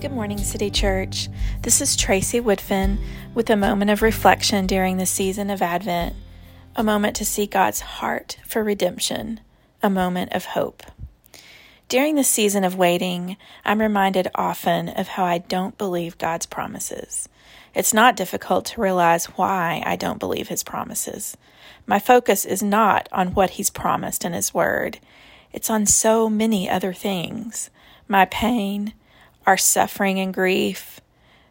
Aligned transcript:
Good 0.00 0.12
morning, 0.12 0.36
City 0.38 0.70
Church. 0.70 1.28
This 1.62 1.80
is 1.80 1.96
Tracy 1.96 2.38
Woodfin 2.38 2.98
with 3.34 3.48
a 3.48 3.56
moment 3.56 3.90
of 3.90 4.02
reflection 4.02 4.66
during 4.66 4.98
the 4.98 5.06
season 5.06 5.48
of 5.48 5.62
Advent, 5.62 6.14
a 6.76 6.82
moment 6.82 7.16
to 7.16 7.24
see 7.24 7.46
God's 7.46 7.80
heart 7.80 8.36
for 8.46 8.62
redemption, 8.62 9.40
a 9.82 9.88
moment 9.88 10.32
of 10.32 10.44
hope. 10.44 10.82
During 11.88 12.16
the 12.16 12.24
season 12.24 12.64
of 12.64 12.76
waiting, 12.76 13.36
I'm 13.64 13.80
reminded 13.80 14.28
often 14.34 14.90
of 14.90 15.08
how 15.08 15.24
I 15.24 15.38
don't 15.38 15.78
believe 15.78 16.18
God's 16.18 16.44
promises. 16.44 17.28
It's 17.74 17.94
not 17.94 18.16
difficult 18.16 18.66
to 18.66 18.80
realize 18.80 19.26
why 19.26 19.82
I 19.84 19.96
don't 19.96 20.20
believe 20.20 20.48
His 20.48 20.62
promises. 20.62 21.36
My 21.86 21.98
focus 21.98 22.44
is 22.44 22.62
not 22.62 23.08
on 23.12 23.34
what 23.34 23.50
He's 23.50 23.70
promised 23.70 24.24
in 24.24 24.32
His 24.32 24.54
Word, 24.54 24.98
it's 25.52 25.70
on 25.70 25.86
so 25.86 26.28
many 26.28 26.68
other 26.68 26.92
things 26.92 27.70
my 28.08 28.24
pain 28.26 28.92
our 29.46 29.56
suffering 29.56 30.18
and 30.18 30.32
grief, 30.32 31.00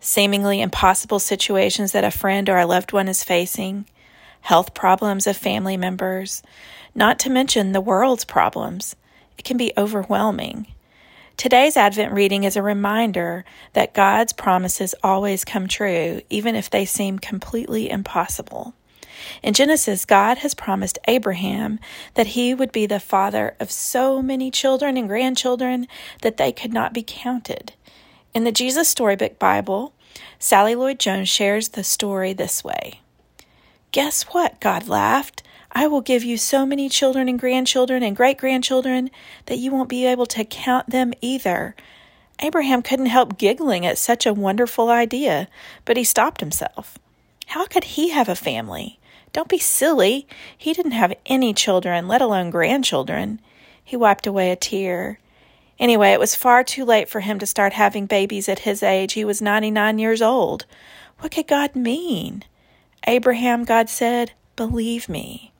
seemingly 0.00 0.60
impossible 0.60 1.18
situations 1.18 1.92
that 1.92 2.04
a 2.04 2.10
friend 2.10 2.48
or 2.48 2.58
a 2.58 2.66
loved 2.66 2.92
one 2.92 3.08
is 3.08 3.24
facing, 3.24 3.86
health 4.42 4.74
problems 4.74 5.26
of 5.26 5.36
family 5.36 5.76
members, 5.76 6.42
not 6.94 7.18
to 7.18 7.30
mention 7.30 7.72
the 7.72 7.80
world's 7.80 8.24
problems. 8.24 8.94
It 9.38 9.44
can 9.44 9.56
be 9.56 9.72
overwhelming. 9.76 10.66
Today's 11.38 11.76
Advent 11.76 12.12
reading 12.12 12.42
is 12.42 12.56
a 12.56 12.62
reminder 12.64 13.44
that 13.72 13.94
God's 13.94 14.32
promises 14.32 14.92
always 15.04 15.44
come 15.44 15.68
true, 15.68 16.20
even 16.28 16.56
if 16.56 16.68
they 16.68 16.84
seem 16.84 17.20
completely 17.20 17.88
impossible. 17.88 18.74
In 19.40 19.54
Genesis, 19.54 20.04
God 20.04 20.38
has 20.38 20.52
promised 20.56 20.98
Abraham 21.06 21.78
that 22.14 22.26
he 22.28 22.54
would 22.54 22.72
be 22.72 22.86
the 22.86 22.98
father 22.98 23.54
of 23.60 23.70
so 23.70 24.20
many 24.20 24.50
children 24.50 24.96
and 24.96 25.06
grandchildren 25.06 25.86
that 26.22 26.38
they 26.38 26.50
could 26.50 26.72
not 26.72 26.92
be 26.92 27.04
counted. 27.06 27.72
In 28.34 28.42
the 28.42 28.50
Jesus 28.50 28.88
Storybook 28.88 29.38
Bible, 29.38 29.92
Sally 30.40 30.74
Lloyd 30.74 30.98
Jones 30.98 31.28
shares 31.28 31.68
the 31.68 31.84
story 31.84 32.32
this 32.32 32.64
way 32.64 32.98
Guess 33.92 34.24
what? 34.24 34.58
God 34.58 34.88
laughed. 34.88 35.44
I 35.72 35.86
will 35.86 36.00
give 36.00 36.24
you 36.24 36.36
so 36.36 36.64
many 36.64 36.88
children 36.88 37.28
and 37.28 37.38
grandchildren 37.38 38.02
and 38.02 38.16
great 38.16 38.38
grandchildren 38.38 39.10
that 39.46 39.58
you 39.58 39.70
won't 39.70 39.88
be 39.88 40.06
able 40.06 40.26
to 40.26 40.44
count 40.44 40.90
them 40.90 41.12
either. 41.20 41.76
Abraham 42.40 42.82
couldn't 42.82 43.06
help 43.06 43.36
giggling 43.36 43.84
at 43.84 43.98
such 43.98 44.24
a 44.24 44.32
wonderful 44.32 44.90
idea, 44.90 45.48
but 45.84 45.96
he 45.96 46.04
stopped 46.04 46.40
himself. 46.40 46.98
How 47.48 47.66
could 47.66 47.84
he 47.84 48.10
have 48.10 48.28
a 48.28 48.34
family? 48.34 48.98
Don't 49.32 49.48
be 49.48 49.58
silly. 49.58 50.26
He 50.56 50.72
didn't 50.72 50.92
have 50.92 51.14
any 51.26 51.52
children, 51.52 52.08
let 52.08 52.22
alone 52.22 52.50
grandchildren. 52.50 53.40
He 53.84 53.96
wiped 53.96 54.26
away 54.26 54.50
a 54.50 54.56
tear. 54.56 55.18
Anyway, 55.78 56.10
it 56.10 56.20
was 56.20 56.34
far 56.34 56.64
too 56.64 56.84
late 56.84 57.08
for 57.08 57.20
him 57.20 57.38
to 57.38 57.46
start 57.46 57.72
having 57.72 58.06
babies 58.06 58.48
at 58.48 58.60
his 58.60 58.82
age. 58.82 59.12
He 59.12 59.24
was 59.24 59.42
99 59.42 59.98
years 59.98 60.22
old. 60.22 60.66
What 61.18 61.32
could 61.32 61.46
God 61.46 61.76
mean? 61.76 62.44
Abraham, 63.06 63.64
God 63.64 63.88
said, 63.88 64.32
believe 64.56 65.08
me. 65.08 65.52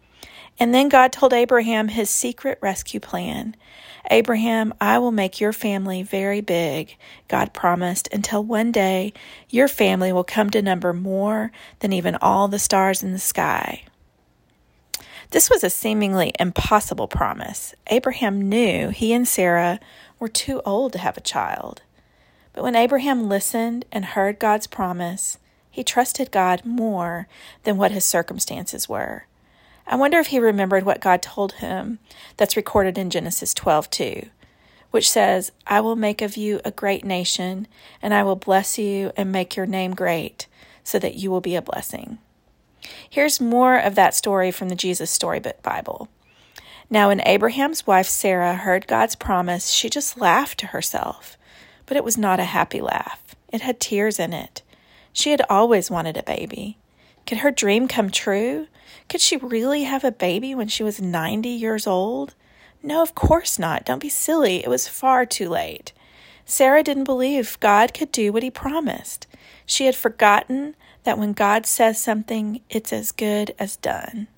And 0.59 0.75
then 0.75 0.89
God 0.89 1.12
told 1.12 1.33
Abraham 1.33 1.89
his 1.89 2.11
secret 2.11 2.59
rescue 2.61 3.01
plan. 3.01 3.55
Abraham, 4.11 4.75
I 4.81 4.98
will 4.98 5.12
make 5.12 5.41
your 5.41 5.53
family 5.53 6.03
very 6.03 6.41
big, 6.41 6.97
God 7.28 7.53
promised, 7.53 8.09
until 8.12 8.42
one 8.42 8.73
day 8.73 9.12
your 9.48 9.69
family 9.69 10.12
will 10.12 10.25
come 10.25 10.51
to 10.51 10.62
number 10.62 10.92
more 10.92 11.53
than 11.81 11.92
even 11.92 12.17
all 12.17 12.48
the 12.48 12.59
stars 12.59 13.03
in 13.03 13.12
the 13.12 13.19
sky. 13.19 13.84
This 15.31 15.51
was 15.51 15.62
a 15.62 15.70
seemingly 15.70 16.33
impossible 16.41 17.06
promise. 17.06 17.75
Abraham 17.89 18.48
knew 18.48 18.89
he 18.89 19.12
and 19.12 19.29
Sarah 19.29 19.79
were 20.18 20.29
too 20.29 20.63
old 20.64 20.92
to 20.95 20.98
have 20.98 21.18
a 21.18 21.23
child. 21.23 21.83
But 22.55 22.64
when 22.64 22.74
Abraham 22.74 23.29
listened 23.29 23.85
and 23.92 24.05
heard 24.05 24.39
God's 24.39 24.67
promise, 24.67 25.39
he 25.70 25.85
trusted 25.85 26.33
God 26.33 26.64
more 26.64 27.29
than 27.64 27.77
what 27.77 27.92
his 27.92 28.07
circumstances 28.07 28.89
were. 28.89 29.27
I 29.90 29.96
wonder 29.96 30.18
if 30.18 30.26
he 30.26 30.38
remembered 30.38 30.84
what 30.84 31.00
God 31.00 31.22
told 31.22 31.54
him 31.54 31.98
that's 32.36 32.58
recorded 32.58 32.98
in 32.98 33.08
Genesis 33.08 33.54
12:2, 33.54 34.28
which 34.90 35.10
says, 35.10 35.50
"I 35.66 35.80
will 35.80 35.96
make 35.96 36.20
of 36.20 36.36
you 36.36 36.60
a 36.62 36.70
great 36.70 37.06
nation, 37.06 37.66
and 38.02 38.12
I 38.12 38.22
will 38.22 38.36
bless 38.36 38.76
you 38.76 39.12
and 39.16 39.32
make 39.32 39.56
your 39.56 39.64
name 39.64 39.94
great, 39.94 40.46
so 40.84 40.98
that 40.98 41.14
you 41.14 41.30
will 41.30 41.40
be 41.40 41.56
a 41.56 41.62
blessing." 41.62 42.18
Here's 43.08 43.40
more 43.40 43.78
of 43.78 43.94
that 43.94 44.14
story 44.14 44.50
from 44.50 44.68
the 44.68 44.74
Jesus 44.74 45.10
Storybook 45.10 45.62
Bible. 45.62 46.08
Now, 46.90 47.08
when 47.08 47.26
Abraham's 47.26 47.86
wife 47.86 48.08
Sarah 48.08 48.56
heard 48.56 48.86
God's 48.86 49.16
promise, 49.16 49.70
she 49.70 49.88
just 49.88 50.18
laughed 50.18 50.58
to 50.60 50.66
herself. 50.68 51.38
But 51.86 51.96
it 51.96 52.05
was 52.05 52.18
not 52.18 52.40
a 52.40 52.44
happy 52.44 52.82
laugh, 52.82 53.22
it 53.48 53.62
had 53.62 53.80
tears 53.80 54.18
in 54.18 54.34
it. 54.34 54.60
She 55.14 55.30
had 55.30 55.42
always 55.48 55.90
wanted 55.90 56.18
a 56.18 56.22
baby. 56.22 56.76
Could 57.28 57.39
her 57.39 57.50
dream 57.50 57.89
come 57.89 58.08
true? 58.08 58.68
Could 59.11 59.20
she 59.20 59.36
really 59.36 59.83
have 59.83 60.02
a 60.02 60.11
baby 60.11 60.55
when 60.55 60.66
she 60.66 60.83
was 60.83 60.98
90 60.98 61.50
years 61.50 61.86
old? 61.86 62.34
No, 62.83 63.02
of 63.02 63.14
course 63.14 63.58
not. 63.58 63.84
Don't 63.84 63.98
be 63.98 64.08
silly. 64.08 64.64
It 64.64 64.68
was 64.68 64.89
far 64.89 65.27
too 65.27 65.50
late. 65.50 65.92
Sarah 66.46 66.83
didn't 66.83 67.05
believe 67.05 67.61
God 67.61 67.92
could 67.92 68.11
do 68.12 68.33
what 68.33 68.42
he 68.42 68.50
promised. 68.50 69.27
She 69.67 69.84
had 69.84 69.94
forgotten 69.94 70.74
that 71.05 71.18
when 71.18 71.34
God 71.34 71.67
says 71.67 72.00
something, 72.00 72.62
it's 72.70 72.94
as 72.94 73.12
good 73.12 73.55
as 73.58 73.77
done. 73.77 74.28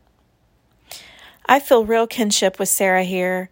I 1.47 1.61
feel 1.61 1.85
real 1.85 2.09
kinship 2.09 2.59
with 2.59 2.71
Sarah 2.71 3.05
here. 3.05 3.51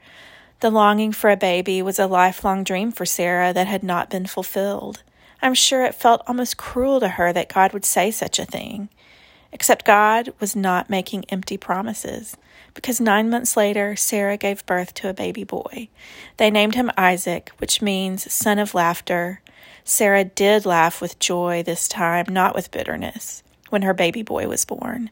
The 0.59 0.71
longing 0.71 1.13
for 1.13 1.31
a 1.31 1.37
baby 1.37 1.81
was 1.81 2.01
a 2.01 2.09
lifelong 2.09 2.65
dream 2.65 2.91
for 2.91 3.07
Sarah 3.07 3.53
that 3.53 3.69
had 3.69 3.85
not 3.85 4.11
been 4.11 4.27
fulfilled. 4.27 5.05
I'm 5.41 5.55
sure 5.55 5.85
it 5.85 5.95
felt 5.95 6.25
almost 6.27 6.57
cruel 6.57 6.99
to 6.99 7.11
her 7.11 7.33
that 7.33 7.55
God 7.55 7.73
would 7.73 7.85
say 7.85 8.11
such 8.11 8.41
a 8.41 8.45
thing. 8.45 8.89
Except 9.53 9.85
God 9.85 10.33
was 10.41 10.55
not 10.55 10.91
making 10.91 11.25
empty 11.31 11.57
promises, 11.57 12.37
because 12.75 13.01
nine 13.01 13.31
months 13.31 13.57
later, 13.57 13.97
Sarah 13.97 14.37
gave 14.37 14.67
birth 14.67 14.95
to 14.95 15.09
a 15.09 15.15
baby 15.15 15.45
boy. 15.45 15.89
They 16.37 16.51
named 16.51 16.75
him 16.75 16.91
Isaac, 16.97 17.51
which 17.59 17.83
means 17.83 18.33
son 18.33 18.59
of 18.59 18.75
laughter. 18.75 19.41
Sarah 19.85 20.25
did 20.25 20.67
laugh 20.67 21.01
with 21.01 21.19
joy 21.19 21.63
this 21.63 21.89
time, 21.89 22.27
not 22.29 22.55
with 22.55 22.71
bitterness, 22.71 23.43
when 23.71 23.83
her 23.83 23.95
baby 23.95 24.23
boy 24.23 24.47
was 24.49 24.65
born. 24.65 25.11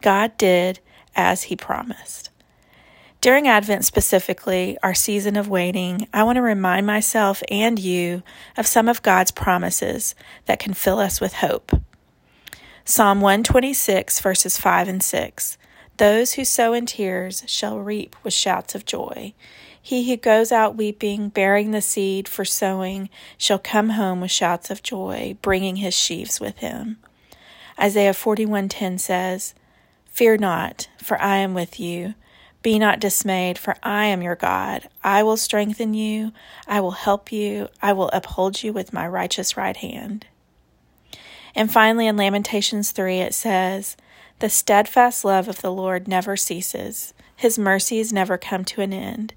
God 0.00 0.36
did 0.38 0.80
as 1.14 1.44
he 1.44 1.56
promised. 1.56 2.30
During 3.20 3.48
Advent 3.48 3.84
specifically, 3.84 4.78
our 4.82 4.94
season 4.94 5.36
of 5.36 5.48
waiting, 5.48 6.06
I 6.12 6.22
want 6.22 6.36
to 6.36 6.42
remind 6.42 6.86
myself 6.86 7.42
and 7.50 7.78
you 7.78 8.22
of 8.56 8.66
some 8.66 8.88
of 8.88 9.02
God's 9.02 9.30
promises 9.30 10.14
that 10.44 10.60
can 10.60 10.74
fill 10.74 10.98
us 10.98 11.20
with 11.20 11.34
hope. 11.34 11.72
Psalm 12.88 13.20
126, 13.20 14.20
verses 14.20 14.58
5 14.58 14.86
and 14.86 15.02
6. 15.02 15.58
Those 15.96 16.34
who 16.34 16.44
sow 16.44 16.72
in 16.72 16.86
tears 16.86 17.42
shall 17.48 17.80
reap 17.80 18.14
with 18.22 18.32
shouts 18.32 18.76
of 18.76 18.84
joy. 18.84 19.34
He 19.82 20.08
who 20.08 20.16
goes 20.16 20.52
out 20.52 20.76
weeping, 20.76 21.30
bearing 21.30 21.72
the 21.72 21.82
seed 21.82 22.28
for 22.28 22.44
sowing, 22.44 23.10
shall 23.36 23.58
come 23.58 23.88
home 23.90 24.20
with 24.20 24.30
shouts 24.30 24.70
of 24.70 24.84
joy, 24.84 25.36
bringing 25.42 25.76
his 25.76 25.94
sheaves 25.94 26.38
with 26.38 26.58
him. 26.58 26.98
Isaiah 27.76 28.12
41:10 28.12 29.00
says, 29.00 29.52
Fear 30.06 30.36
not, 30.36 30.88
for 31.02 31.20
I 31.20 31.38
am 31.38 31.54
with 31.54 31.80
you. 31.80 32.14
Be 32.62 32.78
not 32.78 33.00
dismayed, 33.00 33.58
for 33.58 33.74
I 33.82 34.04
am 34.04 34.22
your 34.22 34.36
God. 34.36 34.88
I 35.02 35.24
will 35.24 35.36
strengthen 35.36 35.92
you. 35.94 36.30
I 36.68 36.80
will 36.80 36.92
help 36.92 37.32
you. 37.32 37.66
I 37.82 37.92
will 37.94 38.10
uphold 38.12 38.62
you 38.62 38.72
with 38.72 38.92
my 38.92 39.08
righteous 39.08 39.56
right 39.56 39.76
hand. 39.76 40.26
And 41.56 41.72
finally, 41.72 42.06
in 42.06 42.18
Lamentations 42.18 42.92
3, 42.92 43.20
it 43.20 43.34
says, 43.34 43.96
The 44.38 44.50
steadfast 44.50 45.24
love 45.24 45.48
of 45.48 45.62
the 45.62 45.72
Lord 45.72 46.06
never 46.06 46.36
ceases, 46.36 47.14
his 47.34 47.58
mercies 47.58 48.12
never 48.12 48.36
come 48.36 48.64
to 48.66 48.82
an 48.82 48.92
end. 48.92 49.32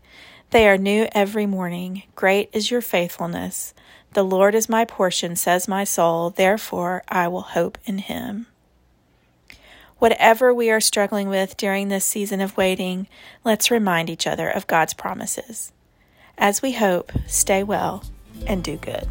They 0.52 0.68
are 0.68 0.78
new 0.78 1.08
every 1.14 1.46
morning. 1.46 2.04
Great 2.16 2.50
is 2.52 2.72
your 2.72 2.82
faithfulness. 2.82 3.74
The 4.14 4.24
Lord 4.24 4.54
is 4.54 4.68
my 4.68 4.84
portion, 4.84 5.36
says 5.36 5.68
my 5.68 5.84
soul. 5.84 6.32
Therefore, 6.32 7.04
I 7.08 7.28
will 7.28 7.42
hope 7.42 7.78
in 7.86 8.00
him. 8.00 8.48
Whatever 10.00 10.54
we 10.54 10.72
are 10.72 10.82
struggling 10.82 11.30
with 11.30 11.56
during 11.56 11.88
this 11.88 12.06
season 12.06 12.42
of 12.42 12.58
waiting, 12.58 13.08
let's 13.44 13.72
remind 13.72 14.10
each 14.10 14.26
other 14.26 14.50
of 14.50 14.68
God's 14.68 14.94
promises. 14.94 15.72
As 16.38 16.62
we 16.62 16.74
hope, 16.74 17.12
stay 17.28 17.64
well 17.64 18.04
and 18.48 18.64
do 18.64 18.78
good. 18.78 19.08